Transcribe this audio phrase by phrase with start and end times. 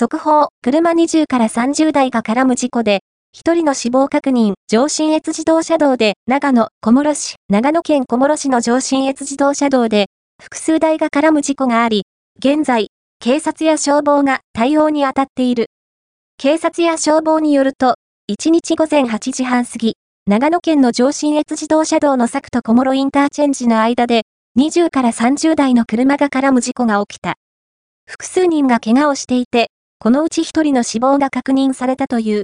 [0.00, 3.00] 速報、車20から30台が絡む事故で、
[3.36, 10.06] 1人の死亡確認、上信越自動車道で、長野、小諸市、長野県小諸市の上信越自動車道で、
[10.40, 12.04] 複数台が絡む事故があり、
[12.38, 15.66] 現在、警察や消防が対応に当たっている。
[16.38, 17.96] 警察や消防によると、
[18.32, 19.96] 1日午前8時半過ぎ、
[20.26, 24.22] 長野県の上信越自動車道の佐久と小諸インターチェンジの間で、
[24.58, 27.34] 20から30台の車が絡む事故が起きた。
[28.06, 29.68] 複数人が怪我をしていて、
[30.02, 32.38] このうち一人の死亡が確認されたという。